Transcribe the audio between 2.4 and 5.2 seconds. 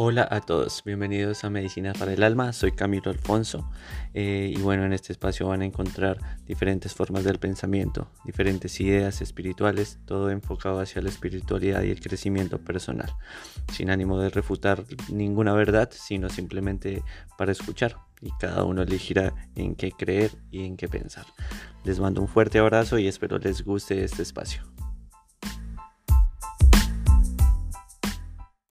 soy Camilo Alfonso eh, y bueno, en este